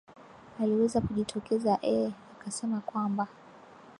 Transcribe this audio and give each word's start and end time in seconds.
aliweza 0.59 1.01
kujitokeza 1.01 1.79
eh 1.81 2.11
akasema 2.39 2.81
kwamba 2.81 3.27